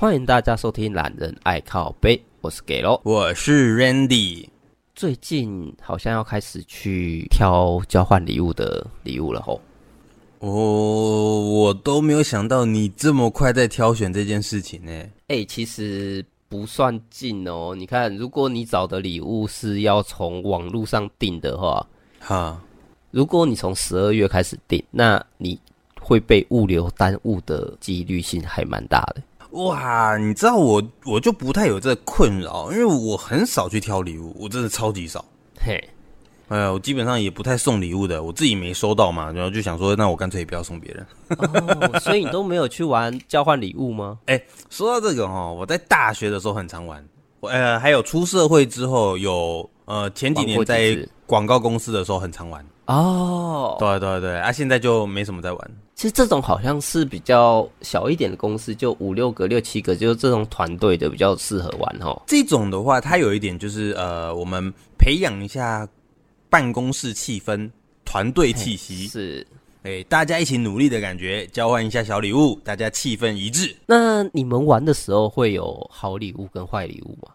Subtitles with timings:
[0.00, 4.48] 欢迎大家收听《懒人爱靠背》，我是 Gelo，我是 Randy。
[4.94, 9.60] 最近好像要开始去挑交换礼物的礼物了吼。
[10.38, 14.92] 哦，我都没有想到你这么快在挑选这件事情呢。
[14.92, 17.74] 哎、欸，其实不算近哦。
[17.76, 21.84] 你看，如果你找的礼物是要从网络上订的话，
[22.20, 22.62] 哈，
[23.10, 25.58] 如果你从十二月开始订，那你
[26.00, 29.22] 会被物流耽误的几率性还蛮大的。
[29.50, 35.24] 哇，你知道我我就不太有这个困扰，因为我很少去挑礼物，我真的超级少。
[35.58, 35.82] 嘿，
[36.48, 41.06] 哎呀，我基本上也不太送礼物的，我自己没收到嘛，然后就想说，那我干脆也不要送别人。
[41.38, 44.18] 哦，所以你都没有去玩交换礼物吗？
[44.26, 47.02] 哎，说到这个哈，我在大学的时候很常玩，
[47.40, 52.64] 我呃还有出社会之后有呃前几年在广告公司的时候很常玩。
[52.86, 55.70] 哦，对对对，啊，现在就没什么在玩。
[55.98, 62.22] 其实这种好像是比较小一点的公司，就五六个、六七个，就是这种团队的比较适合玩哦。
[62.24, 65.88] 这种的话，它有一点就是呃，我们培养一下
[66.48, 67.68] 办公室气氛、
[68.04, 69.44] 团队气息，是，
[69.82, 73.74] 哎，大家一起努力的感觉，交换一下小礼物，大家气氛一致。
[73.84, 77.32] 那你们玩的时候会有好礼物跟坏礼物吗？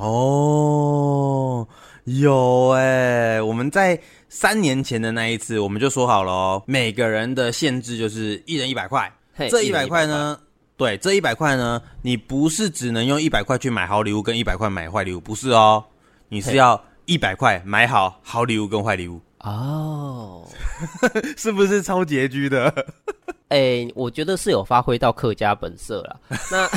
[0.00, 1.68] 哦。
[2.04, 3.96] 有哎、欸，我们在
[4.28, 9.12] 三年前的那一次，我们就说好了哦，每个人的限制就是一人一百块。
[9.50, 10.36] 这一百块呢，
[10.76, 15.84] 对，这一百块呢，你不是只能用一百块去买好礼物跟一百块买坏礼物，不是哦，
[16.28, 20.48] 你是要一百块买好好礼物跟坏礼物哦，
[21.36, 22.74] 是不是超拮据的？
[23.48, 26.20] 哎、欸，我觉得是有发挥到客家本色了。
[26.50, 26.68] 那。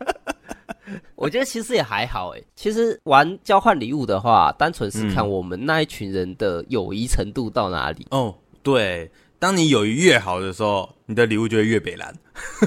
[1.16, 8.06] 我觉得其实也还好诶，其实玩交换礼物的话，单纯是看我们那一群人的友谊程度到哪里。
[8.10, 12.14] 哦，对，当你友谊越好的时候，你的礼物就会越北蓝。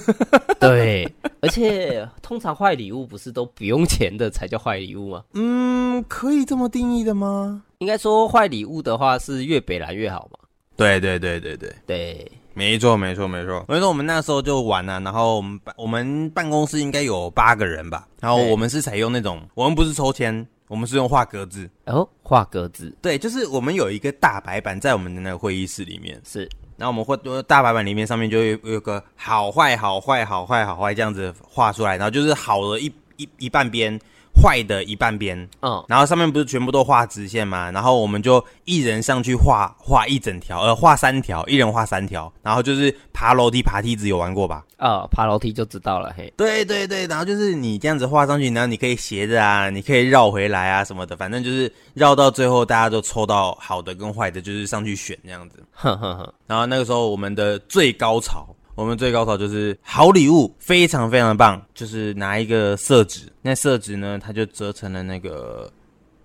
[0.59, 5.23] 对，而且通常坏礼物不是都不用钱的才叫坏礼物吗？
[5.33, 7.63] 嗯，可以这么定义的吗？
[7.79, 10.39] 应该说坏礼物的话是越北蓝越好嘛。
[10.75, 12.31] 对对对对对对。
[12.53, 13.63] 没错，没错，没错。
[13.67, 21.69] 所以说我们那时候就玩啊，然后我们办我们办公室应该有八个人吧，然后我们是采用那种，我们不是抽签，我们是用画格子。
[21.85, 22.95] 哦，画格子。
[23.01, 26.47] 对，就是我们有一个大白板在我们的那个会议室里面，是。
[26.77, 33.99] 然后我们会大白板里面上面就有有个好坏好坏好坏好坏这样子画出来，然后就是好的一一一半边。
[34.35, 37.71] 坏的一半边，嗯，然后上面不是全部都画直线吗？
[37.71, 44.63] 然后我们就一人上去画画一整条，呃，画三条，一人画三条，然后就是爬楼梯、爬梯子，有玩过吧？
[44.77, 46.33] 啊、哦，爬楼梯就知道了，嘿。
[46.35, 55.63] 对对对，然后就是你这样子画上去，然后你可以斜着啊，你可以绕回来啊什么的，反正就是绕到最后，大家都抽到好的跟坏的，就是上去选这样子。
[55.71, 56.33] 哼哼哼。
[56.47, 58.47] 然后那个时候我们的最高潮。
[58.75, 65.71] 我们最高潮就是好礼物，非常非常的棒，就是拿一个色纸，那色纸呢，它就折成了那个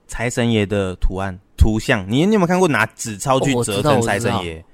[0.06, 2.04] 财神爷的图案图像。
[2.08, 4.64] 你你有没有看过拿纸钞去折成财神爷？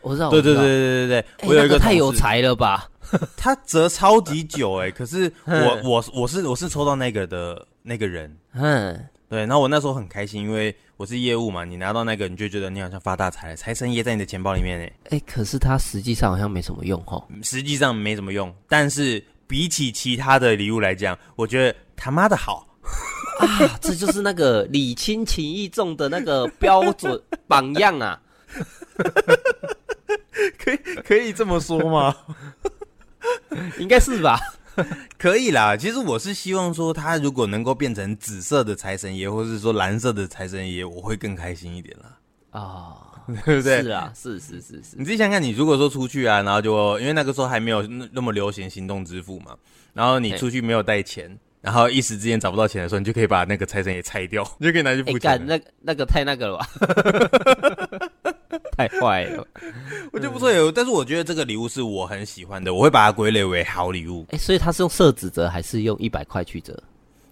[0.00, 2.88] 我知道，对对对对对对，我有一个太有才了吧？
[3.36, 9.08] 他折超级久哎，可是我我我是我是抽到那个的那个人， 嗯。
[9.34, 14.88] 对，然后我那时候很开心，因为我是业务嘛，你拿到那个，你就觉得你好像发大财了，财神爷在你的钱包里面呢。
[15.10, 17.20] 哎，可是它实际上好像没什么用哦。
[17.42, 22.64] 实际上没什么用，但是比起其他的礼物来讲，我觉得他妈的好
[23.40, 23.76] 啊！
[23.82, 28.20] 这就是那个礼轻情意重的那个标准榜样啊！
[30.62, 32.16] 可以可以这么说吗？
[33.80, 34.38] 应该是吧。
[35.18, 42.18] 可以啦，其实我是希望说，他如果能够变成紫色的财神爷，或者是说蓝色的财神爷，我会更开心一点啦。
[42.50, 42.96] 啊、哦，
[43.44, 43.82] 对不对？
[43.82, 44.96] 是啊，是是是是。
[44.96, 47.82] 你自己想想看，你如果说出去啊，然后就因为那个时候还没有
[48.12, 49.56] 那么流行行动支付嘛，
[49.92, 55.44] 然后你出去没有带钱，然后一时之间找不到钱的时候，你就可以把那个财神爷拆掉，你 就可以拿去付钱。
[55.46, 56.68] 那那个太那个了吧。
[58.76, 59.46] 太坏了，
[60.12, 64.22] 我就不错有，但是我觉得这个礼物是我很喜欢的，我会把它归类为好礼物。
[64.30, 66.76] 哎、欸，所以他是用色纸折还是用一百块去折？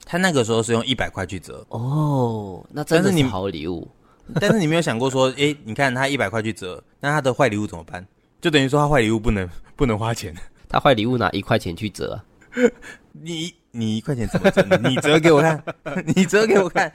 [0.04, 1.64] 他那个时候是用一百块去折。
[1.68, 3.88] 哦，那真的是好礼物。
[4.40, 8.06] 但是你没有想过说，哎、欸，你看他一百块去折，那他的坏礼物怎么办？
[8.40, 10.34] 就等于说他坏礼物不能不能花钱，
[10.68, 12.24] 他坏礼物拿一块钱去折啊？
[13.12, 13.52] 你。
[13.72, 14.62] 你一块钱怎么折？
[14.88, 15.62] 你折给我看，
[16.14, 16.92] 你折给我看，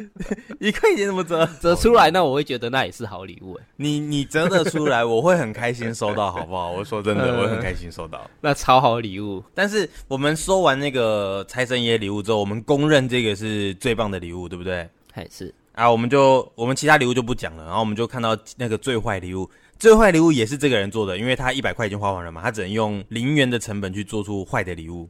[0.58, 1.46] 一块钱怎么折？
[1.60, 3.66] 折出来，那我会觉得那也是好礼物哎。
[3.76, 6.70] 你你折得出来，我会很开心收到，好不好？
[6.72, 8.28] 我说真的，我会很开心收到。
[8.40, 9.44] 那超好礼物。
[9.54, 14.88] 但是我们收完那个财神爷礼物之后，我们公认这个是最棒的礼物，对不对？
[15.12, 25.08] 还是啊，我们就我们其他礼物就不讲了，然后我们就看到那个最坏礼物，最坏礼物也是这个人做的，因为他一百块已经花完了嘛，他只能用零元的成本去做出坏的礼物，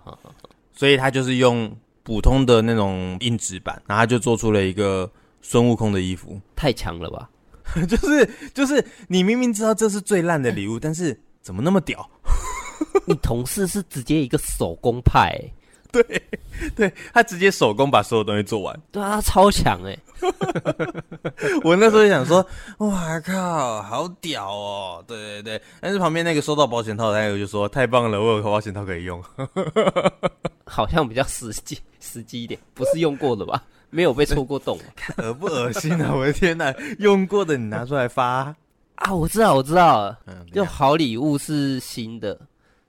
[0.76, 5.10] 所以他就是用普通的那种硬纸板，然后他就做出了一个
[5.40, 7.30] 孙悟空的衣服，太强了吧？
[7.88, 12.08] 就是就是你明明知道这是最烂的礼物，但是怎么那么屌？
[13.06, 15.52] 你同事是直接一个手工派、欸。
[16.02, 16.22] 对，
[16.74, 19.96] 对他直接手工把所有东西做完，对啊，他超强哎！
[21.62, 22.44] 我那时候就想说，
[22.78, 25.04] 哇靠，好屌哦！
[25.06, 29.22] 对对对，但是旁边那个收到保险套的那个就说，太棒了，我有个保险套可以用，
[30.64, 33.62] 好像比较实际实际一点，不是用过的吧？
[33.90, 34.78] 没有被戳过洞，
[35.18, 36.12] 恶不恶心啊？
[36.14, 38.54] 我的天哪，用过的你拿出来发
[38.96, 39.14] 啊！
[39.14, 42.38] 我知道，我知道，嗯，就好礼物是新的。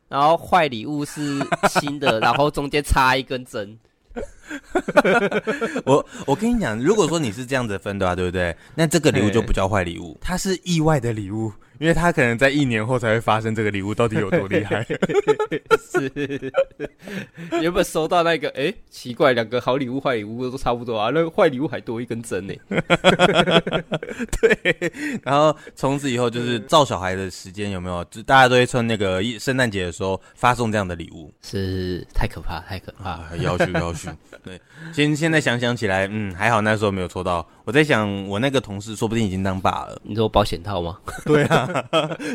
[0.10, 1.40] 然后坏礼物是
[1.70, 3.78] 新的，然后中间插一根针。
[5.86, 8.56] 我我跟你讲，如果说你是这样子分的话，对不对？
[8.74, 11.52] 那这个礼物就不叫坏礼物， 它是意外的礼物。
[11.80, 14.86] 因为他可能在一年后才会发生这个礼物到底有多厉害？
[15.90, 16.52] 是
[17.62, 22.54] 原本收到那个，哎、欸，奇怪，两个好礼物、坏礼物都差不多啊，那个坏礼物还多一根针呢。
[24.42, 24.92] 对，
[25.24, 28.04] 然后从此以后就是造小孩的时间有没有？
[28.06, 34.10] 就大家都会趁那个圣诞节的时候发送这样的礼物，是太可怕，太可怕，要求要求。
[34.44, 34.60] 对，
[34.94, 37.48] 现现在想想起来，嗯，还好那时候没有抽到。
[37.68, 40.02] 我在想，我那个同事说不定已经当爸了。
[40.02, 40.98] 你说保险套吗？
[41.26, 41.68] 对啊。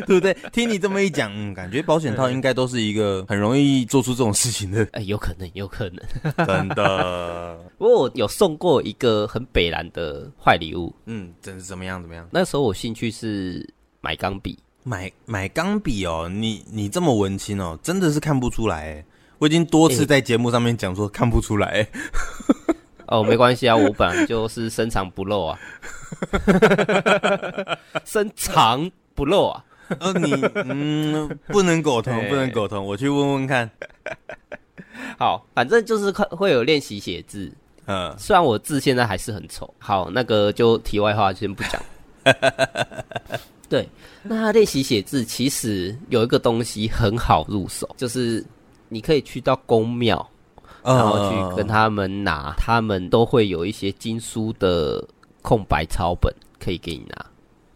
[0.05, 0.31] 对不对？
[0.53, 4.87] 听你这么一讲，嗯，感觉保险套应该都是一个很容易做出这种事情的。
[4.91, 7.57] 哎，有可能，有可能，真的。
[7.79, 10.93] 不 过我有送过一个很北蓝的坏礼物。
[11.07, 11.99] 嗯，真是怎么样？
[11.99, 12.29] 怎么样？
[12.31, 13.67] 那时候我兴趣是
[14.01, 16.29] 买钢笔，买买钢笔哦。
[16.31, 19.03] 你你这么文青哦，真的是看不出来。
[19.39, 21.87] 我已经多次在节目上面讲说看不出来。
[23.13, 25.59] 哦，没关系啊，我本来就是深藏不露啊，
[28.05, 28.91] 深藏。
[29.15, 29.63] 不露啊！
[29.99, 32.83] 呃，你嗯，不能苟同，不能苟同。
[32.83, 33.69] 我去问问看。
[35.19, 37.51] 好，反正就是会有练习写字。
[37.85, 39.71] 嗯，虽然我字现在还是很丑。
[39.77, 41.79] 好，那个就题外话先不讲。
[43.69, 43.87] 对，
[44.23, 48.43] 那他练习写字其实有一个东西很好入手，就是
[48.89, 50.27] 你可以去到宫庙，
[50.83, 55.03] 然后去跟他们拿，他们都会有一些经书的
[55.41, 57.25] 空白抄本可以给你拿。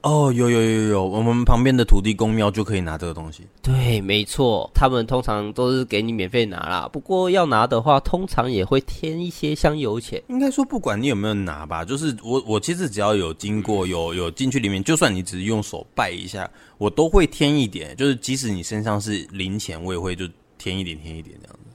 [0.04, 3.44] 哦，有有有有，我们旁边的土地公庙就可以拿这个东西。
[3.62, 6.88] 对，没错，他们通常都是给你免费拿啦。
[6.94, 10.24] 不过要拿的话，通常也会添一些香油钱。
[10.30, 17.94] 应该说，不管你有没有拿吧，就是我我其实只要有经过，有有进去里面，就算你只是用手拜一下，我都会添一点。
[17.98, 20.26] 就是即使你身上是零钱，我也会就
[20.58, 21.67] 添一点添一点这样子。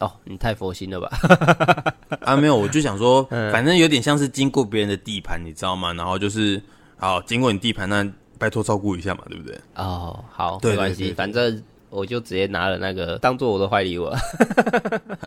[0.00, 1.94] 哦，你太佛心了吧？
[2.22, 3.22] 啊，没有，我就想说，
[3.52, 5.92] 反正有点像是经过别人的地盘，你知道吗？
[5.92, 6.62] 然后就是。
[7.00, 8.04] 好，经过你地盘，那
[8.38, 9.56] 拜托照顾一下嘛，对不对？
[9.76, 14.10] 哦，好，没关系，反正我就直接拿了那个当做我的坏礼物。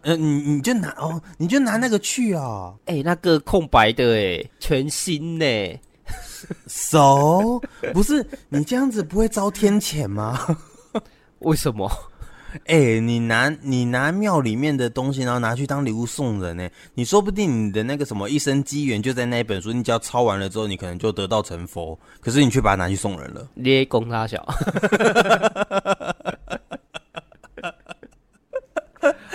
[0.02, 2.76] 嗯， 你你就拿哦，你就拿那个去哦。
[2.88, 5.46] 哎、欸，那个空白的，哎，全新呢。
[6.68, 7.62] So，
[7.94, 10.58] 不是你这样子不会遭天谴吗？
[11.40, 11.90] 为什么？
[12.66, 16.70] 哎、欸，你拿你拿庙里面的东西，然后拿去当礼物送人呢？
[16.94, 21.98] 你说不定你的那个什么一生机缘就在那一本书，你只要抄完了之后，你可能就得道成佛。
[22.20, 24.46] 可是你却把它拿去送人了，捏公他小。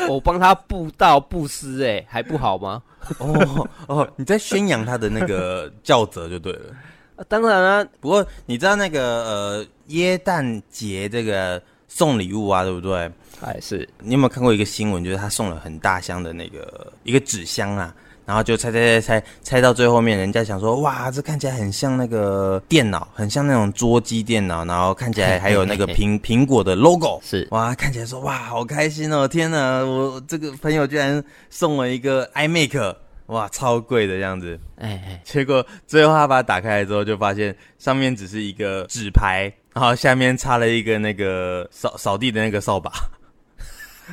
[0.09, 2.83] 我帮他布道布施，哎，还不好吗？
[3.19, 6.77] 哦哦，你在宣扬他的那个教则就对了。
[7.17, 11.63] 啊、 当然了、啊，不过你知道那个呃耶诞节这个。
[11.89, 13.11] 送礼物啊，对不对？
[13.41, 15.05] 还是你有没有看过一个新闻？
[15.05, 29.29] 就是他送了很大箱的那个一个纸箱啊，然后就拆拆拆拆拆到最后面，人家想说，哇，这看起来很像那个电脑，很像那种桌机电脑，然后看起来还有那个 苹苹果的 logo，是哇，看起来说哇，好开心哦！
[29.29, 39.53] 天哪，我这个朋友居然送了一个 iMac，哇，超贵的样子，哎哎，结果最后他把它打开来之后，就发现上面只是一个纸牌。
[39.77, 42.91] 然后下面插了一个那个扫扫地的那个扫把，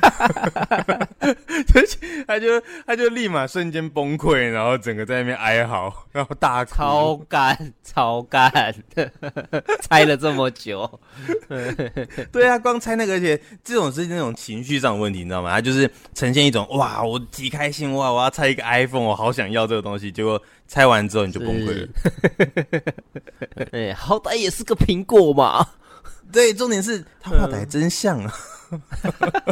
[0.02, 1.08] 哈哈哈
[2.26, 8.52] 他就他就立马瞬间崩溃，然后整个在那边哀嚎，然后大哭，超干超干，
[9.80, 11.00] 猜了这么久，
[12.30, 15.50] 对啊，光猜那个，而且这种是那种情绪上的问题，你知道吗？
[15.50, 20.38] 他就是呈现一种哇，我极开心哇，我要拆一个 iPhone，我好想要这个东西，结果。
[20.66, 21.88] 拆完之后你就崩溃了。
[23.72, 25.66] 哎，好歹也是个苹果嘛。
[26.32, 28.34] 对，重点是他画的还真像啊。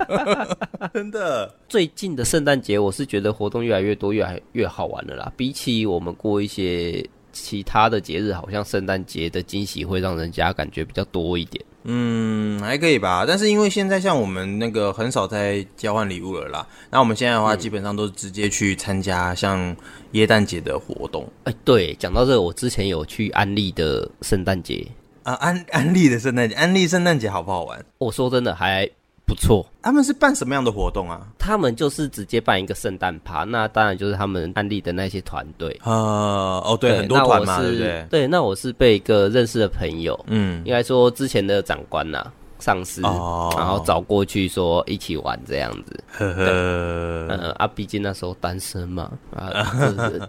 [0.93, 1.55] 真的。
[1.69, 5.33] 最近的圣诞节，我是觉得活动越来越多，越来越好玩了啦。
[5.37, 11.65] 比起我们过一些其他的节日，好像圣诞节的惊喜会让人家感觉比较多一点。
[11.85, 13.25] 嗯，还可以吧。
[13.27, 19.77] 但是因为现在像我们那个很少在交换礼物了啦，那我们现在的话，基本上都是直接去参加像
[20.13, 21.29] 耶诞节的活动。
[21.45, 24.87] 哎、对，讲到这个，我之前有去安利的圣诞节
[25.25, 27.85] 啊，安安利的圣诞节，安利圣诞节好不好玩？
[27.99, 28.89] 我说真的还。
[29.27, 31.27] 不错，他们是办什么样的活动啊？
[31.39, 35.79] 他们就是直接办一个圣诞趴，那当然就是他们安利的那些团队。
[35.85, 38.07] 呃，哦，对，对很多团嘛，对不对？
[38.11, 42.33] 对，那我是被一个认识的朋友，嗯，应该说之前的长官呐、啊。
[42.63, 49.51] 上司，哦、然后找过去说一起玩这样子，呵呵，嗯啊，毕竟那时候单身嘛，啊，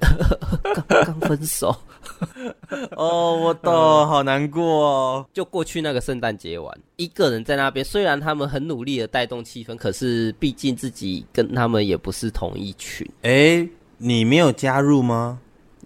[0.90, 1.76] 刚刚分手，
[2.98, 13.10] 哦，我懂，嗯、好难过哦，就过去那个圣诞节玩，一个人在那边，虽然他们很努力的带动气氛，可是毕竟自己跟他们也不是同一群。
[13.22, 13.68] 哎，
[13.98, 15.40] 你没有加入吗？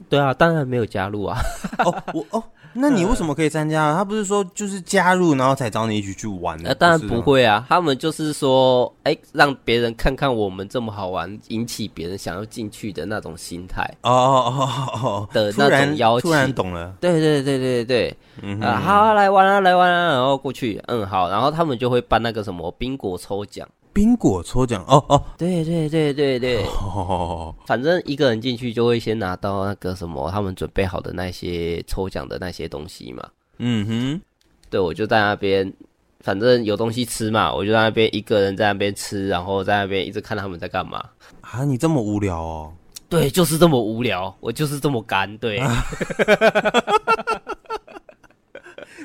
[0.10, 1.40] 对啊，当然没有加入啊。
[1.80, 2.44] 哦，我哦。
[2.79, 3.93] 那你为什么可以参加？
[3.96, 6.69] 他不是说就是加入，然后才找你一起去玩的？
[6.69, 13.84] 呃，当然不会啊，他们就是说，哎、欸，让别人看看我们这么好玩，引起别人想要进去的那种心态。
[14.03, 16.29] 哦哦哦哦的那种邀请。
[16.29, 16.93] 突然懂了。
[17.01, 23.67] 对对对对对，嗯啊，好、啊，来玩啊，来玩啊，然后过去，嗯，好，然后他们就会办那个什么宾果抽奖。
[23.98, 33.27] 宾果抽奖哦哦，对对对对对，哦，反正一个人进去就会先拿到那个什么他们准备好的那些抽奖的那些东西嘛。
[33.58, 34.22] 嗯哼，
[34.70, 35.74] 对，我就在那边，
[36.20, 41.04] 反正有东西吃嘛，我就在那边一个人在那边吃，然后在那边一直看他们在干嘛。
[41.42, 42.72] 啊，你这么无聊哦？
[43.10, 45.60] 对，就是这么无聊，我就是这么干，对。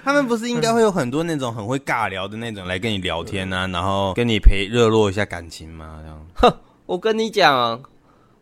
[0.04, 6.00] 他们不是应该会有很多那种很会尬聊的那种来跟你聊天啊，然后跟你陪热络一下感情吗？
[6.02, 6.26] 这样？
[6.34, 6.52] 哼，
[6.86, 7.80] 我跟你讲，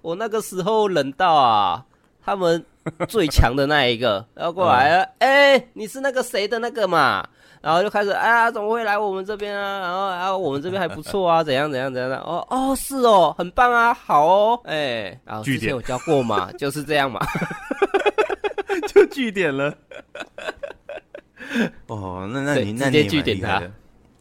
[0.00, 1.84] 我那个时候冷到啊，
[2.24, 2.64] 他们
[3.08, 7.26] 最强的那一个要过来了， 哎、你是那个谁的那个嘛？
[7.60, 9.80] 然后就开始，哎呀，怎么会来我们这边啊？
[9.80, 12.16] 然后，然后我们这边还不错啊，怎样怎样怎样的？
[12.20, 17.20] 哦哦，是哦，很棒啊，好哦，哎、欸，然后之前有教过嘛，就是这样嘛，
[18.88, 19.74] 就据点了。
[21.88, 23.62] 哦，那那你那你直接句点他，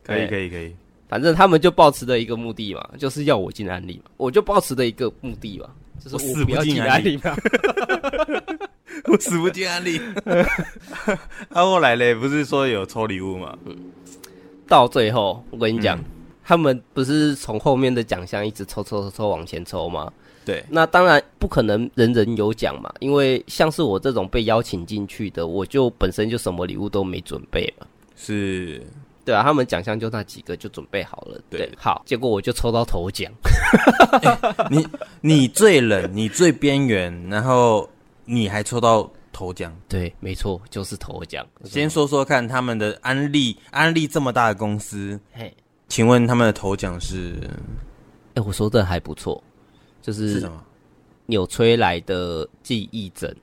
[0.03, 0.73] 可以可以可以，
[1.07, 5.69] 反正他们就抱持的一个目的嘛，就是要我进安利嘛，我就抱持的一个目的嘛，
[6.03, 7.35] 就是我不要进安利嘛，
[9.05, 10.01] 我死不进安利。
[11.49, 13.57] 他后来嘞，不是说有抽礼物嘛？
[13.65, 13.75] 嗯，
[14.67, 15.99] 到最后我跟你讲，
[16.43, 20.11] 他们不是从后面的奖项一直抽抽抽抽往前抽吗？
[20.49, 27.85] 对，那当然不可能人人有奖嘛，因为像是我这种被邀请进去的，我就本身就什么礼物都没准备嘛。
[28.15, 28.81] 是，
[29.23, 31.39] 对啊，他们奖项就那几个就准备好了。
[31.51, 33.31] 对，对好，结果我就抽到头奖。
[34.23, 34.87] 欸、你
[35.21, 37.87] 你最冷，你最边缘，然后
[38.25, 39.71] 你还抽到头奖。
[39.87, 41.45] 对，没错，就是头奖。
[41.63, 45.55] 先说说看，他们的安利安利这么大的公司，嘿，
[45.87, 47.35] 请问他们的头奖是？
[48.33, 49.43] 哎、欸，我说的还不错。
[50.09, 50.63] 就是什么？
[51.27, 53.35] 纽崔莱的记忆枕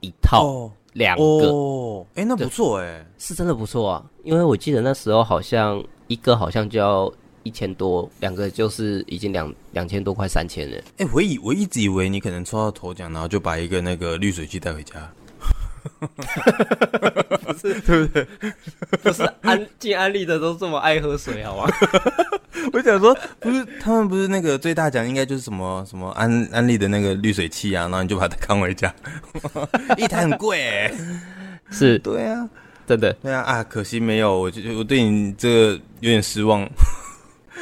[0.00, 1.22] 一套，两个。
[1.22, 4.04] 哦，哎，那不错哎，是真的不错啊。
[4.24, 7.10] 因为我记得那时候好像一个好像就要
[7.42, 10.76] 一千多，两个就是已经两两千多，快三千了。
[10.98, 15.10] 哎，我以我一直以为你可能抽到头奖，然后就把一个那个滤水器带回家。
[17.44, 18.26] 不是，对不对？
[19.02, 21.72] 不是安进安利的都这么爱喝水，好吗？
[22.72, 28.94] 我想说，不是他们不是那个最大奖，应该就是什么什么安安利的那个滤水器啊，然后你就把它扛回家，
[29.98, 30.92] 一台很贵哎，
[31.70, 32.48] 是，对啊，
[32.86, 36.68] 真的，对啊啊，可惜没有，我就我对你这个有点失望。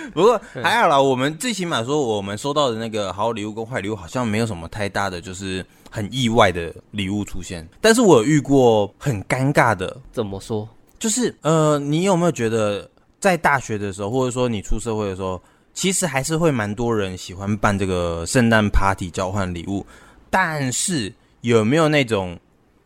[0.14, 7.66] 不过还好啦，我们最起码说我们收到的那个好礼物跟坏礼物好像没有什么太大的，就是很意外的礼物出现。
[7.80, 10.68] 但是我有遇过很尴尬的，怎么说？
[10.98, 12.88] 就是呃，你有没有觉得
[13.18, 15.40] 在大学的时候，或者说你出社会的时候，
[15.72, 19.86] 其实还是会蛮多人喜欢办这个圣诞 party 交换礼物？
[20.28, 22.38] 但是有没有那种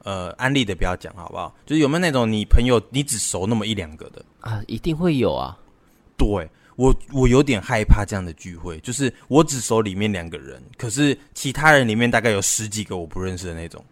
[0.04, 1.52] 呃，安利的不要讲好不好？
[1.66, 4.62] 就是有没有那种你朋友你只熟那么一两个的啊？
[4.66, 5.56] 一定会有啊，
[6.16, 6.48] 对。
[6.76, 13.84] 我我有点害怕这样的聚会，就是我只熟里面两个人，可是其他人里面大概有十几个我不认识的那种。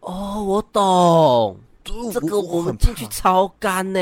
[0.00, 1.56] 哦，我懂，
[2.12, 4.00] 这个我们进去超干呢，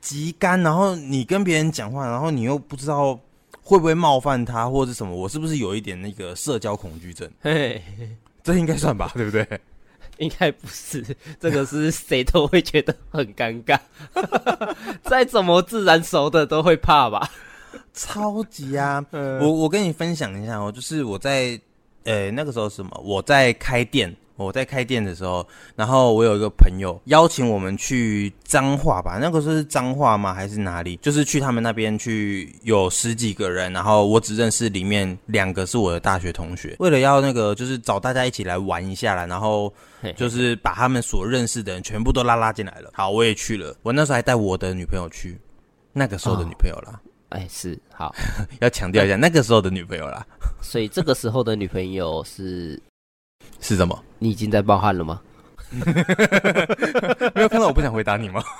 [0.00, 0.60] 极干。
[0.62, 3.18] 然后你跟别人讲话，然后你又不知道
[3.62, 7.30] 会不会冒犯他或者什么，我是不是有一点那个社交恐惧症？
[7.40, 7.80] 嘿，
[8.42, 9.46] 这应该算吧，对不对？
[10.18, 11.04] 应该不是，
[11.40, 13.78] 这个是谁都会觉得很尴尬，
[15.04, 17.28] 再怎么自然熟的都会怕吧？
[17.94, 19.04] 超级啊！
[19.12, 21.58] 我我跟你分享一下哦，就是我在
[22.04, 22.90] 呃那个时候什么？
[23.04, 24.14] 我在开店。
[24.42, 25.46] 我在开店的时候，
[25.76, 30.34] 然后我有一个朋友邀请我们去彰化吧，那个是彰化吗？
[30.34, 30.96] 还是哪里？
[30.96, 36.76] 就是去他们那边去，有十几个人，然后我只认识里面两个是我的大学同学。
[36.78, 39.72] 为了要那个，就是找大家一起来玩一下啦，然后
[40.16, 42.90] 就是把他们所认识的人全部都拉拉进来了。
[42.92, 43.74] 好，我也去了。
[43.82, 45.38] 我那时候还带我的女朋友去，
[45.92, 47.00] 那个时候的女朋友啦。
[47.30, 48.14] 哎，是好，
[48.60, 50.26] 要强调一下，那个时候的女朋友啦。
[50.60, 52.80] 所以这个时候的女朋友是。
[53.60, 53.98] 是什么？
[54.18, 55.20] 你已经在冒汗了吗？
[57.34, 58.42] 没有看到我不想回答你吗？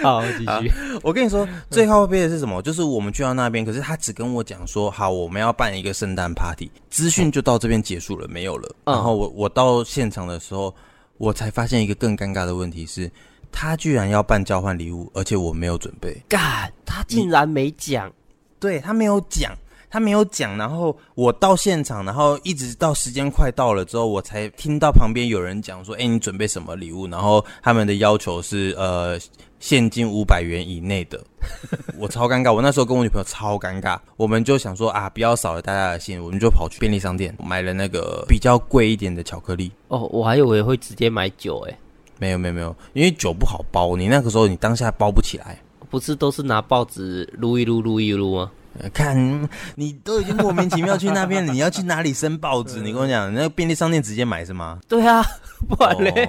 [0.00, 0.72] 好，继续。
[1.02, 2.62] 我跟你说，最后背的是什么？
[2.62, 8.68] 就是我们去到那边，可是他只跟我讲说，好，我们要办一个圣诞 party，资讯就到这边结束了，没有了。
[8.84, 10.74] 然后我我到现场的时候，
[11.16, 13.10] 我才发现一个更尴尬的问题是，
[13.50, 16.14] 他居然要办交换礼物，而且我没有准备。
[16.28, 18.12] 干，他竟然没讲，
[18.60, 19.52] 对，他没有讲。
[19.94, 29.16] 他没有讲，然后我到现场，然后一直到时间快到了之后，我才听到旁边有人讲说：“哎，你准备什么礼物？”然后他们的要求是呃
[29.60, 31.22] 现金五百元以内的。
[31.96, 39.70] 我超尴尬，我那时候跟我女朋友超尴尬，我们就想说啊，不要扫了大家的兴，我们就跑去便利商店买了那个比较贵一点的巧克力。
[39.86, 41.78] 哦，我还以为会直接买酒诶。
[42.18, 45.56] 没有没有没有，因为酒不好包，你那个时候你当下包不起来。
[45.88, 48.50] 不是都是拿报纸撸一撸撸一撸吗？
[48.92, 52.80] 看，你都已经莫名其妙去那边了，你要去哪里生报纸？
[52.80, 54.80] 你跟我讲，那个便利商店直接买是吗？
[54.88, 55.24] 对啊，
[55.68, 56.28] 不然嘞。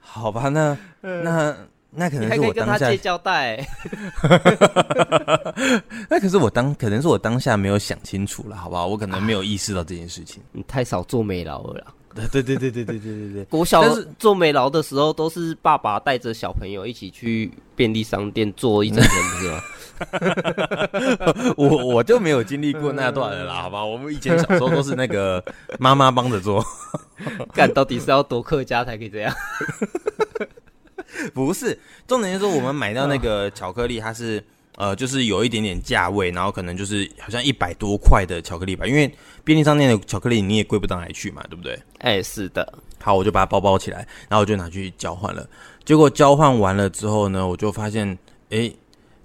[0.00, 1.56] 好吧，那 那
[1.90, 3.66] 那可能是我当下借胶带。
[6.08, 8.86] 那可是我当可能是我当下没有想清楚了，好不好？
[8.86, 10.42] 我可能没有意识到这件事情。
[10.52, 11.86] 你太少做美劳了啦。
[12.14, 13.44] 对对对对对对对对对。
[13.46, 13.82] 国小
[14.20, 19.60] 做美劳的时候，都是爸爸带着小朋友一起去便利商店做一整天，不是吗？
[21.56, 23.84] 我我就没有经历过那段了啦，好吧？
[23.84, 25.42] 我们以前小时候都是那个
[25.78, 26.64] 妈妈帮着做，
[27.52, 29.34] 干到底是要多客家才可以这样？
[31.32, 34.42] 不是，重点就是说我们买到那个巧克力，它是
[34.76, 39.12] 呃，就是有一点点价位，然后可能就是好像一百多块的巧克力吧，因为
[39.44, 41.78] 便利商店的巧克力你也贵不到哪里去嘛，对不对？
[41.98, 42.72] 哎，是的。
[43.00, 45.46] 好，我就把它包包起来，然后我就拿去交换了。
[45.84, 48.18] 结果交换完了之后呢，我就发现，
[48.50, 48.72] 哎。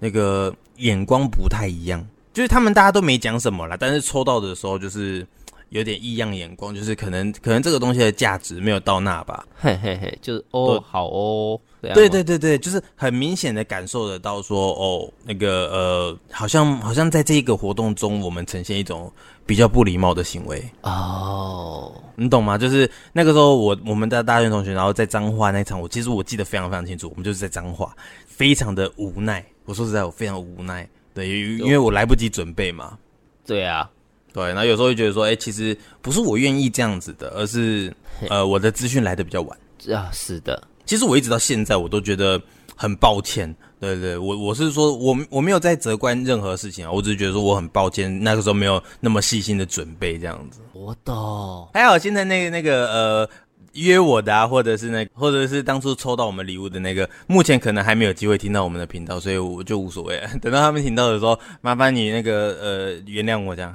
[0.02, 5.26] 那个眼光不太一样，就是他们大家都没讲什么啦，但是抽到的时候就是
[5.70, 19.12] 有点异样眼光，就是可能可能这个东西的价值没有到那吧，嘿嘿嘿，就是哦好哦，对对对对，就是很明显的感受得到说哦那个呃好像好像在这一个活动中，我们呈现一种
[19.46, 20.60] 比较不礼貌的行为。
[20.82, 22.58] 哦，你懂吗？
[22.58, 27.94] 就是那个时候我我们的大学同学，然后在彰化那场，我其实我记得非常非常清楚，我们就是在彰化，
[28.26, 29.44] 非常的无奈。
[29.70, 32.98] 我说实在，我非常无奈，对，因为我来不及准备嘛。
[33.46, 33.88] 对啊，
[34.32, 37.94] 对，然后有时候会觉得说，哎，其实不是我愿意这样子的，而是
[38.28, 39.56] 呃，我的资讯来的比较晚。
[39.94, 40.60] 啊，是的。
[40.84, 42.42] 其实我一直到现在，我都觉得
[42.74, 43.54] 很抱歉。
[43.78, 50.58] 对对，我我是说，我我没有在责怪任何事情啊，我只是觉得说我很抱歉，那个时候没有那么细心的准备这样子。
[50.72, 51.68] 我懂。
[51.72, 53.30] 还好现在那个那个呃。
[53.74, 60.20] 约我的啊，或者是那个，或者是当初抽到我们礼物的那个，目前可能还没有机会听到我们的频道，所以我就无所谓。
[60.42, 63.74] 等到他们听到的时候，麻烦你那个呃原谅我这样。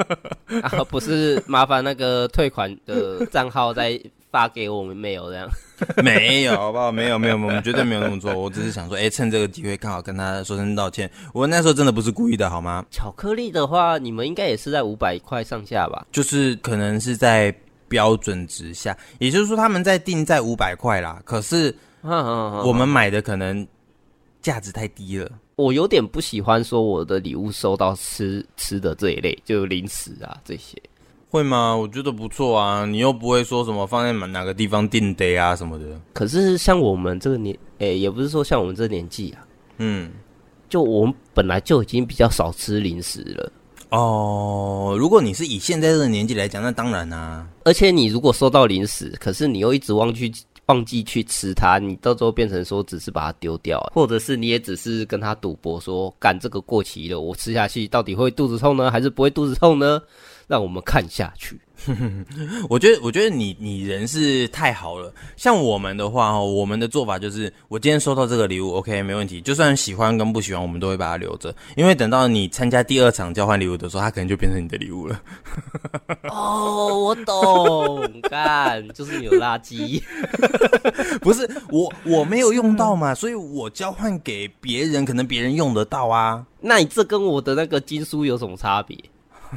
[0.62, 3.98] 啊，不是麻烦那个退款的账号再
[4.30, 5.48] 发给我们没有这样？
[6.04, 6.92] 没有，好不好？
[6.92, 8.32] 没有，没有，我们绝对没有那么做。
[8.34, 11.10] 我只是想说，哎、欸，趁这个机会刚好跟他说声道歉。
[11.32, 12.84] 我那时候真的不是故意的，好吗？
[12.90, 16.06] 巧克力的话，你们应该也是在五百块上下吧？
[16.12, 17.52] 就是可能是在。
[17.88, 21.20] 标准值下，也就是说他们在定在五百块啦。
[21.24, 23.66] 可是， 我们买的可能
[24.40, 25.30] 价值太低了。
[25.56, 30.76] 我有点不喜欢说我的礼物收到吃吃的这一类，就零食啊这些，
[31.30, 31.76] 会吗？
[31.76, 35.84] 我觉得不错啊，你又不会说什么放在哪个地方定的啊什么的。
[36.12, 39.46] 可是像我们这个年，哎、欸，也不是说像我们这个年纪啊，
[39.78, 40.10] 嗯，
[40.68, 43.52] 就我们本来就已经比较少吃零食了。
[43.94, 47.46] 哦，如果你是以现在这个年纪来讲，那当然啊。
[47.64, 50.32] 而且你如果收到零食，可是你又一直忘记
[50.66, 60.02] 忘记去吃它，你到时候变成说只是把它丢掉，或者是你也只是跟他赌博说，干这个过期了，我吃下去到底会肚子痛呢，还是不会肚子痛呢？
[60.48, 61.60] 让我们看下去。
[62.70, 65.12] 我觉得，我觉得你你人是太好了。
[65.36, 69.40] 像我们的话，哦，我们的做法就是，我今天收到这个礼物，OK，没问题。
[69.40, 75.20] 就算喜欢跟不喜欢，我们都会把它留着，因为等到你参加第二场交换礼物的时候，它可能就变成你的礼物了。
[76.30, 80.00] 哦，我懂，干，就是你有垃圾。
[81.20, 86.46] 不是我，我没有用到嘛，所以我交换给别人，可能别人用得到啊。
[86.60, 88.96] 那你这跟我的那个经书有什么差别？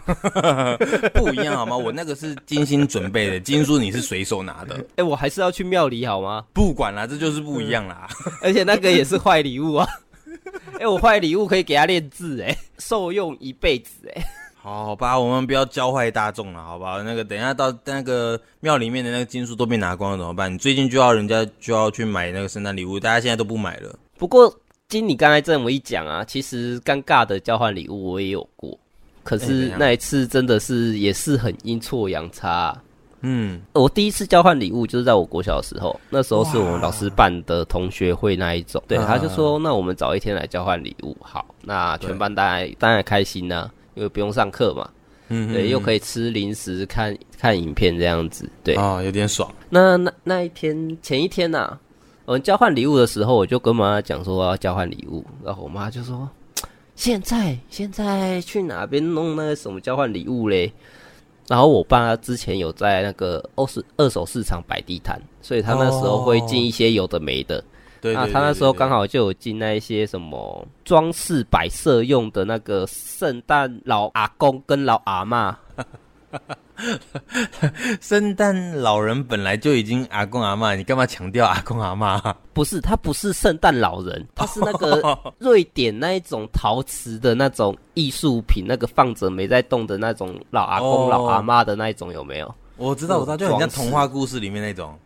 [1.13, 1.75] 不一样好吗？
[1.75, 4.75] 我那个是精心准备的， 金书你是随手拿的。
[4.75, 6.43] 哎、欸，我还是要去庙里好吗？
[6.53, 8.07] 不管啦，这就是不一样啦。
[8.41, 9.87] 而且那个也是坏礼物啊。
[10.73, 14.23] 哎、欸，我坏礼物可以给他练字，哎，受用一辈子，哎。
[14.55, 17.01] 好，好吧，我们不要教坏大众了，好吧？
[17.01, 20.53] 那个等一下到那个庙里面的那个金书都被拿光了怎么办？
[20.53, 23.97] 你最近就要人家就要去买那个圣诞礼物，大家现在都不买了。
[24.17, 24.53] 不过
[24.89, 28.77] 经你刚才这么一讲啊，其实尴尬的交换礼物我也有过。
[29.27, 32.49] 可是那一次真的是也是很阴错阳差。
[32.49, 32.83] 啊。
[33.21, 44.87] 嗯，我第一次交换礼物就是在我国小的时候，那时候是我们老师办的同学会那一种，对，他就说那我们早一天来交换礼物，好，那全班大家当然开心呢，因为不用上课嘛，
[45.29, 49.51] 嗯，对，又可以吃零食、看看影片这样子，对，啊，有点爽。
[49.67, 51.75] 那那那一天前一天呐，
[52.25, 56.29] 我们交换礼物的时候，我就跟妈妈讲说我要交换礼物，然后我妈就说。
[56.97, 60.73] 现在现在去哪边弄那个什么交换礼物嘞？
[61.47, 67.63] 然后我爸之前有在那个二手二手市场摆地摊，所以他那时候会进一些有的没的。
[68.01, 75.55] 对，那他那时候刚好就有进那一些什么装饰摆设用的那个圣诞老阿公跟老阿嬷。
[78.01, 82.33] 圣诞老人本来就已经阿公阿妈，你干嘛强调阿公阿嬷？
[82.53, 92.55] 不是，他不是圣诞老人，他 是那个瑞典那一种陶瓷的那种艺术品，那个放着没在动的那种老阿公老阿妈的那一种有没有？
[92.77, 94.97] 我知道，我知道，就很像童话故事里面那种。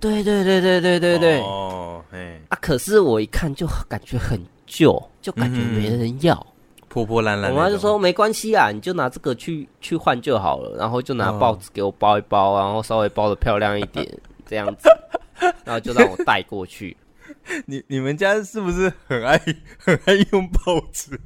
[0.00, 1.40] 对对对对对对对。
[1.40, 2.38] 哦，哎。
[2.48, 6.34] 啊，可是我一看就感觉很旧，就感觉没人要。
[6.34, 6.53] 嗯
[6.94, 14.06] 破破烂烂，我妈就说没关系啊，你就拿这个去去换就好了，然后就拿报纸给我包一包，然后稍微包的漂亮一点，
[14.46, 14.88] 这样子，
[15.64, 16.96] 然后就让我带过去。
[17.66, 19.36] 你你们家是不是很爱
[19.76, 21.18] 很爱用报纸？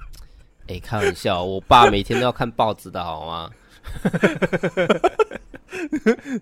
[0.68, 3.50] 哎、欸，开玩笑，我爸每天都要看报纸的好吗？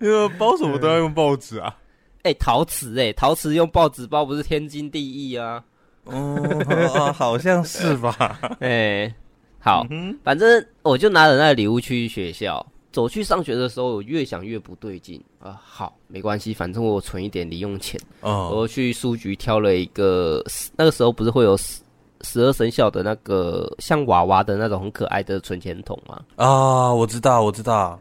[0.01, 1.77] 因为包什么都要用报纸啊？
[2.25, 5.63] 哎、欸，陶瓷哎、欸，陶瓷用报纸包不是天经地义啊？
[6.05, 8.39] 哦，好像是吧？
[8.61, 9.15] 哎、欸，
[9.59, 9.87] 好，
[10.23, 12.65] 反正我就拿着那个礼物去学校。
[12.93, 15.61] 走去上学的时候，我越想越不对劲啊。
[15.61, 18.01] 好，没关系，反正我存一点零用钱。
[18.21, 20.41] 哦，我去书局挑了一个，
[20.77, 21.81] 那个时候不是会有十
[22.21, 26.23] 十二生肖的那个像娃娃的那种很可爱的存钱筒吗？
[26.37, 27.99] 啊、哦，我知道，我知道。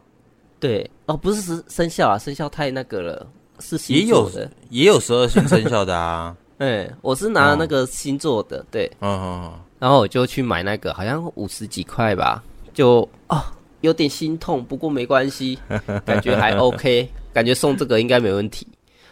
[0.60, 3.26] 对，哦，不是十生肖啊，生肖太那个了，
[3.58, 4.30] 是也有
[4.70, 6.36] 也有十二星生肖的啊。
[6.56, 13.42] 对，我是拿那个星座的，哦、对，嗯嗯嗯，然后我就去买那个，好像五十几块吧，就哦，
[13.80, 15.58] 有点心痛，不过没关系，
[16.06, 18.66] 感觉还 OK，感觉送这个应该没问题。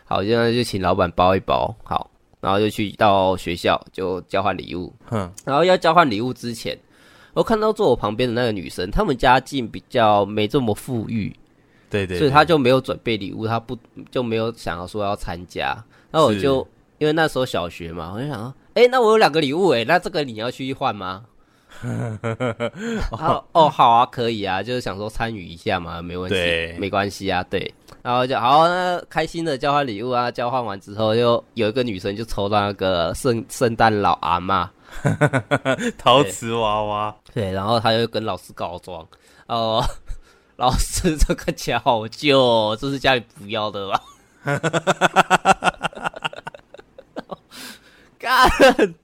[0.05, 2.09] 好，现在就请老板包一包，好，
[2.41, 6.79] 然后就去到学校就交换礼物，嗯，然后要交换礼物之前，
[7.35, 11.35] 我看到坐我旁边的那个女生，她们家境比较没这么富裕，
[11.91, 13.77] 对，对对，所以她就没有准备礼物，她不
[14.13, 15.77] 就没有想要说要参加，
[16.13, 16.65] 然后我就。
[17.03, 21.25] 因为那时候小学嘛，我就想说，哎、欸，那我有两个礼物，哎，那这个你要去换吗？
[23.11, 27.75] 哦哦，好啊，可以啊，就是想说参与一下嘛，没问题，对没关系啊，对。
[28.03, 34.71] 然后就好，那开心的交换礼物啊，交换完之后，又有一个女生就抽到那个圣圣诞老阿妈，
[35.99, 39.05] 陶瓷娃娃，对，然后他就跟老师告状，
[39.49, 39.85] 哦，
[40.55, 44.01] 老师这个钱好旧，这是家里不要的吧？
[48.25, 48.95] 干！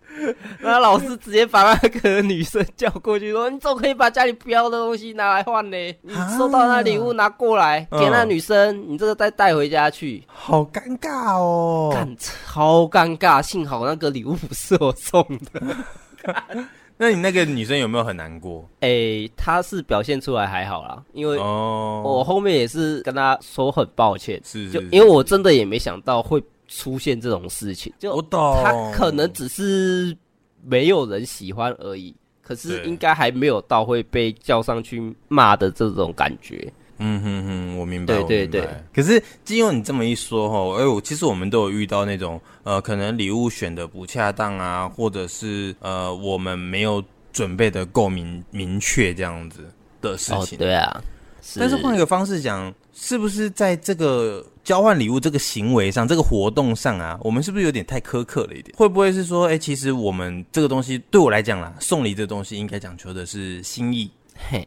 [0.61, 5.77] 那老师直接把那个女生叫过去说：“你怎么可以把家里不要的东西拿来换呢？
[6.03, 11.91] 你收到那礼物拿过来给那女生，你这个再带回家去。”好尴尬哦！
[11.93, 13.43] 干，超尴尬！
[13.43, 15.63] 幸好那个礼物不是我送的。
[17.01, 18.69] 那你那个女生有没有很难过？
[18.81, 26.43] 哎、欸，她是表现出来还好啦，因为我后面也是跟她说很抱歉，是，是，是，就因为我真的也没想到会。
[26.69, 30.17] 出现这种事情，就他可能只是
[30.63, 36.73] 没有人喜欢而已，可是应该还没有到会被叫上去骂的这种感觉。
[37.01, 38.13] 嗯哼哼，我明白。
[38.15, 38.69] 对对对。
[38.93, 47.03] 可是经由你这么一说哈，哎，我其实我们都有遇到那种呃，可能礼物选的不恰当啊，或者是呃，我们没有
[47.33, 49.61] 准备的够明明确这样子
[50.01, 50.59] 的事情。
[50.59, 51.01] 哦，对啊。
[51.57, 58.77] 但是换一个方式讲，是不是在这个交换礼物这个行为上，这个活动上啊，我们是不是有点太苛刻了一点？
[58.77, 64.11] 会不会是说，哎、欸，其实我们这个东西对我来讲啦，送礼这东西应该讲求的是心意。
[64.35, 64.67] 嘿，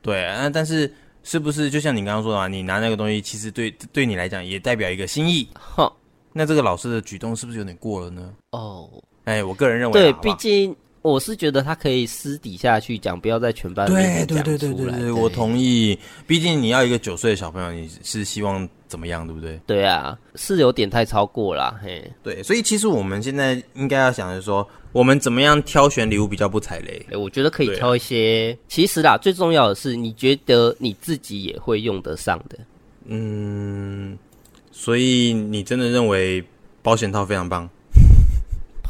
[0.00, 5.48] 对啊，但是是不是就像你刚刚说的嘛，你拿那个东西，其实对对你来讲也代表一个心意。
[5.54, 5.90] 哼，
[6.32, 8.32] 那这个老师的举动是不是有点过了呢？
[8.50, 8.88] 哦，
[9.24, 10.76] 哎，我个人认为，对，毕竟。
[11.02, 14.42] 我是觉得他可以私底下去讲，不要在全班面前讲出来。
[14.42, 15.98] 对对对对对对，我同意。
[16.26, 19.60] 毕竟你要一个九岁的小朋友，你是希望怎么样，对不对？
[19.66, 22.08] 对啊，是有点太超过了，嘿。
[22.22, 27.04] 对，所以其实我们现在应该要想的是说，我们怎么样挑选礼物比较不踩雷？
[27.16, 28.56] 我觉得可以挑一些。
[28.68, 32.56] 其实啦，最重要的是你觉得你自己也会用得上的。
[33.06, 34.16] 嗯，
[34.70, 36.44] 所以你真的认为
[36.80, 37.68] 保险套非常棒？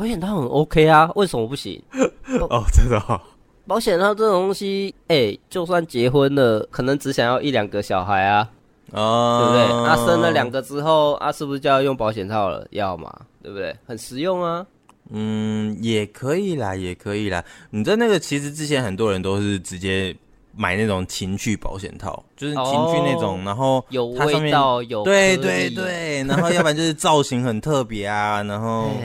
[0.03, 1.81] 保险套很 OK 啊，为什么不行？
[2.51, 3.21] 哦，真的哦。
[3.69, 8.51] 保险套这种东西，哎、欸，就算结婚了，可能只想要一两个小孩啊，
[8.91, 9.77] 哦，对不对？
[9.85, 12.67] 那、啊、生了两个之后，啊，是不是就要用保险套了？
[12.71, 13.73] 要嘛，对不对？
[13.87, 14.67] 很实用啊。
[15.11, 17.45] 嗯，也可以啦，也可以啦。
[17.71, 20.13] 你知道那个，其实之前很多人都是直接
[20.57, 28.89] 买那种情趣保险套，就是情趣那种，哦、然后有味道，有对对对，然后要不然就是造型很特别啊，然后。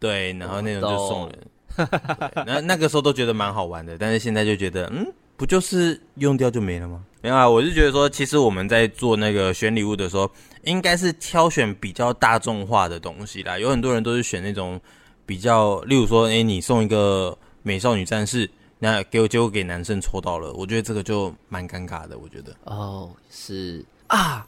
[0.00, 1.48] 对，然后那种就送人，
[2.46, 5.06] 那 那个时候都觉得蛮好玩的，但是现在就觉得，嗯，
[5.36, 7.04] 不就是用掉就没了吗？
[7.20, 10.30] 没有啊，我是觉得说，其实我们在做那个选礼物的时候，
[10.62, 13.58] 应该是挑选比较大众化的东西啦。
[13.58, 14.80] 有很多人都是选那种
[15.26, 22.16] 比较，例如说，哎，你送一个美少女战士，那给我结果给男生抽到了，我觉得这个就蛮尴尬的。
[22.18, 24.46] 我觉得，哦，是啊。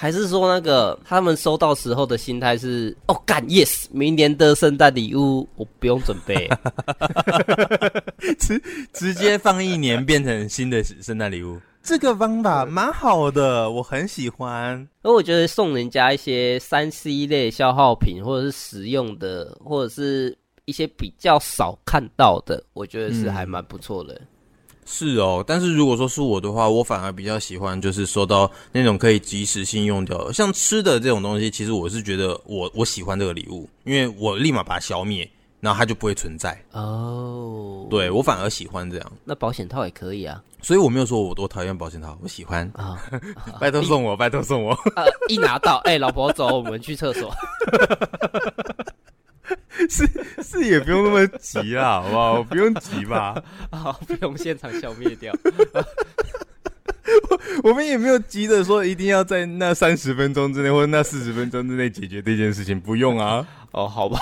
[0.00, 6.48] 还是说那个他们收到时候的心态是哦干 yes，明年的圣诞礼物我不用准备，
[8.38, 14.88] 直直接放一年变成新的圣诞礼物，这个方法蛮好的，我很喜欢。
[15.02, 24.14] 而我觉得送人家一些三 C 类消耗品，或者是实用的，或者是一些比较少看到的，我觉得是还蛮不错的。
[24.14, 24.26] 嗯
[24.90, 36.58] 是哦，但是如果说是我的话，我反而比较喜欢就是收到那种可以即时性用掉的，像吃的这种东西，其实我是觉得我我喜欢这个礼物，因为我立马把它消灭，然后它就不会存在。
[36.72, 39.12] 哦，对，我反而喜欢这样。
[39.24, 42.96] 那保险套也可以啊，所以我没有说我多讨厌保险套，我喜欢 啊。
[43.60, 44.72] 拜托送我，拜托送我。
[44.96, 47.30] 呃，一拿到，哎、欸，老婆走，我们去厕所。
[49.88, 50.06] 是
[50.42, 52.42] 是也不用那么急啦，好不好？
[52.42, 55.32] 不用急吧， 好，不用现场消灭掉。
[57.30, 63.46] 我我们也没有急着说一定要在那三十分钟之内或者那四十分钟之内解决这件事情，不用啊。
[63.72, 64.18] 哦，好吧。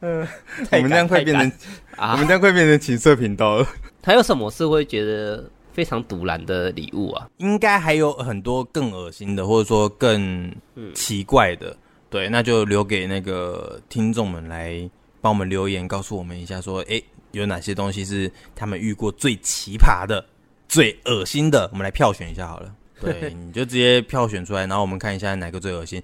[0.00, 0.26] 嗯，
[0.72, 1.52] 我们这样快变成
[1.96, 3.66] 啊，我们这样快变成情色频道了。
[4.00, 7.28] 他有什么是会觉得非常堵然的礼物啊？
[7.38, 10.54] 应该还有很多更恶心的，或者说更
[10.94, 11.76] 奇怪的。
[12.14, 14.88] 对，那就留给那个听众们来
[15.20, 20.24] 帮我们留言，告诉我们一下，说，诶，有哪些东西是他们遇过最奇葩的、
[20.68, 21.68] 最恶心的？
[21.72, 22.72] 我们来票选一下好了。
[23.00, 26.00] 对， 你就直接票选出来，然后我们看一下哪个最恶心。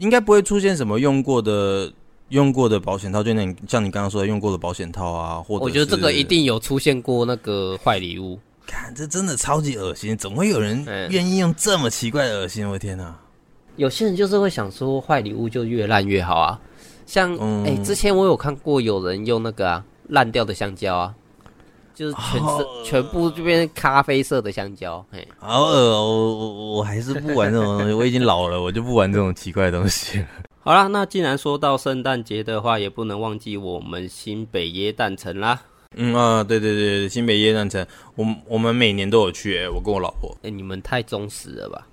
[0.00, 1.92] 应该不会出现什么用过的、
[2.30, 8.36] 用过的保险套，就那像你刚刚说的用过的保险套啊，或者我觉得这个一定有出现过那个坏礼物。
[8.66, 12.66] 看，这真的超级恶心，怎么会有人愿意用这么奇怪的恶心？
[12.66, 13.16] 我的天哪！
[13.76, 16.60] 有些人就是会想说，坏礼物就越烂越好啊。
[17.06, 21.14] 像哎、嗯欸，之前我有看过有人用那个啊烂掉的香蕉啊，
[21.94, 25.04] 就是全是、哦、全部就变成咖啡色的香蕉。
[25.10, 26.04] 嘿，好恶哦！
[26.04, 30.26] 我我我还是不玩这种东西，我已经老了，我就不玩这种奇怪的东西了。
[30.64, 35.60] 好啦，那既然说到圣诞节的话，也不能忘记我们新北耶诞城啦。
[35.96, 40.30] 嗯啊，对对对，新北耶诞城，我我们每年都有去、我跟我老婆。
[40.36, 41.86] 哎、欸，你们太忠实了吧？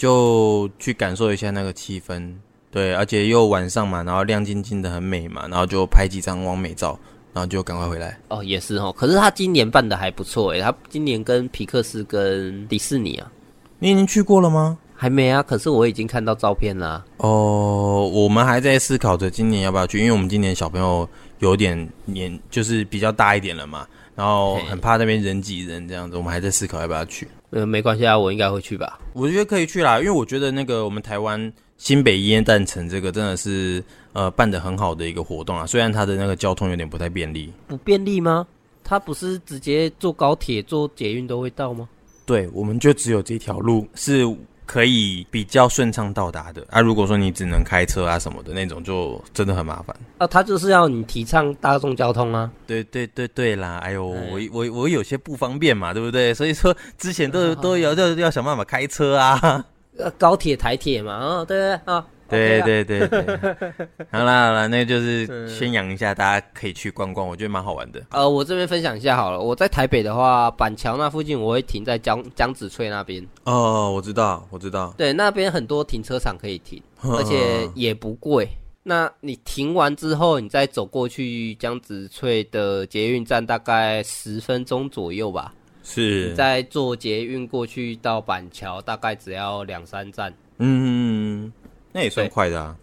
[0.00, 2.32] 就去感受一下那个气氛，
[2.70, 6.98] 对，而且又晚上嘛，然后亮晶晶的很美嘛，然后就拍几张网美照，
[7.34, 8.18] 然后就赶快回来。
[8.28, 13.30] 哦，也是哦，可是他今年办的还不错诶，他今年跟皮克斯跟迪士尼啊，
[13.78, 14.78] 你已经去过了吗？
[14.96, 17.04] 还没啊，可是我已经看到照片了。
[17.18, 21.06] 哦，我们还在思考着今年要不要去，因为我们今年小朋友
[21.40, 27.28] 有点年，就是比较大一点了嘛，然后很怕那边人挤人这样子，我们还在思考要不要去。
[27.50, 28.98] 呃，没关系啊，我应该会去吧。
[29.12, 33.82] 我觉得可以去啦，因为我觉得那个我们台湾新北烟诞城这个真的是
[34.12, 35.66] 呃办的很好的一个活动啊。
[35.66, 38.46] 虽然它的那个交通有点不太便利，不便利吗？
[38.84, 41.88] 它不是直接坐高铁、坐捷运都会到吗？
[42.26, 44.24] 对，我们就只有这条路是
[44.70, 46.80] 可以比较顺畅到达的啊。
[46.80, 49.96] 如果说你只能开车啊什么的那种，就真的很麻烦。
[50.18, 52.48] 啊，他就是要你提倡大众交通啊。
[52.68, 56.32] 对对对对啦，哎呦，我我我有些不方便嘛，对不对？
[56.32, 59.64] 所以说之前都 都要要要想办法开车啊。
[59.98, 62.06] 呃，高铁、台铁嘛，哦，对对啊。
[62.30, 63.24] 对对对对，
[64.10, 68.00] 好啦好啦，那就是宣扬一下，大家可以去逛逛，我觉得蛮好玩的。
[68.10, 73.26] 呃，我这边分享一下好了，我在台北的话，板桥那附近我会停在江江子翠那边。
[73.44, 74.94] 哦，我知道，我知道。
[74.96, 78.48] 对，那边很多停车场可以停， 而且也不贵。
[78.82, 85.52] 那你停完之后，你再走过去江子翠的捷运站，大概十分钟左右吧。
[85.82, 86.28] 是。
[86.30, 90.32] 你再坐捷运过去到板桥，大概只要两三站。
[90.58, 91.52] 嗯。
[91.92, 92.76] 那也算快的啊，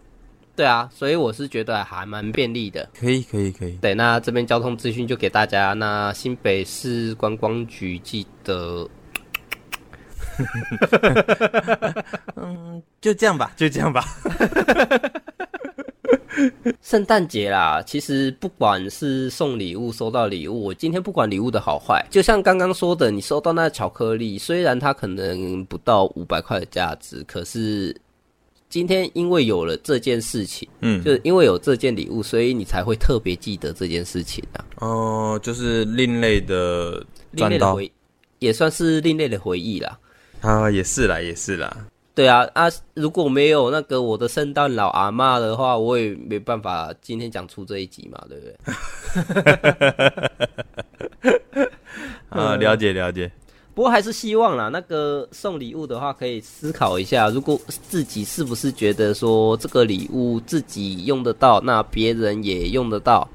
[0.56, 2.90] 对啊，所以我是觉得还蛮便利的。
[3.00, 3.78] 可以，可以，可以。
[3.78, 5.74] 对，那这边交通资讯就给大家。
[5.74, 8.90] 那新北市观光局记得，
[12.36, 14.04] 嗯，就这样吧，就这样吧。
[16.82, 27.96] 圣诞节啦，其实不管是送礼物、收到礼物，我今天不管礼物的好坏，就像刚刚说的，你收到那巧克力，虽然它可能不到五百块的价值，可是。
[28.70, 34.66] 今天因为有了这件事情，嗯，就是因为有这件礼物，所以你才会特别记得这件事情啊。
[34.80, 37.92] 哦、呃，就是另类的另类的回，
[38.40, 39.98] 也算是另类的回忆啦。
[40.42, 41.88] 啊，也是啦，也是啦。
[42.14, 48.56] 对啊，啊，如果没有那个我的圣诞老阿妈的话，我也没办法今天讲出这一集嘛，对不对？
[52.30, 53.32] 啊，了解了解。
[53.78, 63.30] 不过还是希望啦，那个送礼物的话，可以思考一下，如果自己是不是觉得说这个礼物自己用得到，那别人也用得到，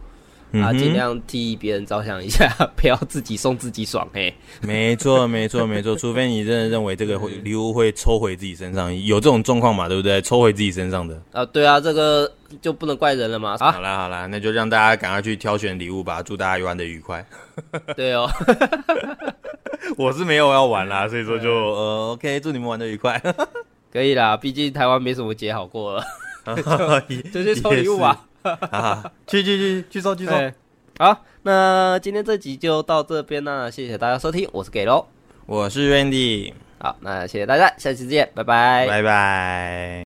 [0.50, 4.34] 嗯、啊，尽量替别人着想一下，不要自己送自己爽嘿。
[4.62, 10.20] 没错，没错，没错，除非你真的认为这个礼物会抽回自己身上，有这种状况嘛，对不对？
[10.22, 12.28] 抽回自己身上的啊，对啊，这个
[12.60, 13.56] 就不能怪人了嘛。
[13.58, 17.24] 好啦，好啦，那就让大家赶快去挑选礼物吧，祝大家玩的愉快。
[17.94, 18.28] 对哦。
[19.98, 23.20] 我是没有要玩啦，所以说就呃，OK，祝你们玩的愉快，
[23.92, 26.04] 可以啦，毕竟台湾没什么节好过了，
[27.32, 28.24] 就去抽礼物吧，
[29.26, 30.32] 去去去去抽去抽，
[30.98, 35.06] 好，那今天这集就到这边啦，谢谢大家收听，我是给喽，
[35.46, 40.04] 我是 Randy，好，那谢谢大家，下期见，拜拜，拜拜。